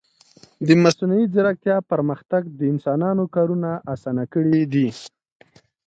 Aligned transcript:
د 0.67 0.67
مصنوعي 0.83 1.25
ځیرکتیا 1.33 1.77
پرمختګ 1.91 2.41
د 2.59 2.61
انسانانو 2.73 3.23
کارونه 3.35 3.69
آسانه 3.93 4.23
کړي 4.33 4.61
دي. 4.73 4.87